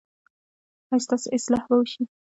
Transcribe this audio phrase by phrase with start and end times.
[0.89, 2.03] ایا ستاسو اصلاح به وشي؟